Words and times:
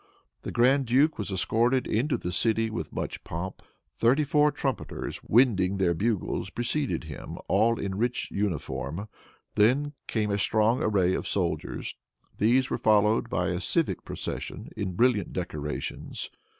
The 0.41 0.51
grand 0.51 0.87
duke 0.87 1.19
was 1.19 1.29
escorted 1.29 1.85
into 1.85 2.17
the 2.17 2.31
city 2.31 2.71
with 2.71 2.91
much 2.91 3.23
pomp. 3.23 3.61
Thirty 3.95 4.23
four 4.23 4.51
trumpeters, 4.51 5.19
winding 5.23 5.77
their 5.77 5.93
bugles, 5.93 6.49
preceded 6.49 7.03
him, 7.03 7.37
all 7.47 7.79
in 7.79 7.93
rich 7.93 8.31
uniform. 8.31 9.07
Then 9.53 9.93
came 10.07 10.31
a 10.31 10.39
strong 10.39 10.81
array 10.81 11.13
of 11.13 11.27
soldiers. 11.27 11.93
These 12.39 12.71
were 12.71 12.79
followed 12.79 13.29
by 13.29 13.49
a 13.49 13.61
civic 13.61 14.03
procession, 14.03 14.69
in 14.75 14.93
brilliant 14.93 15.33
decorations. 15.33 16.31